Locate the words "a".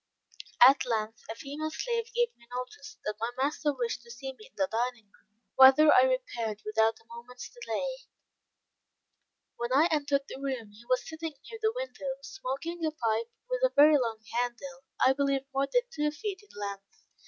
1.29-1.35, 6.99-7.05, 12.83-12.89, 13.63-13.73